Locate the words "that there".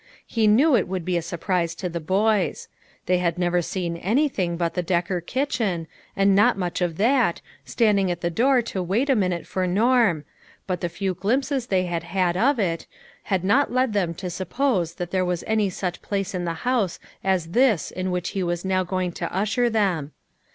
14.95-15.23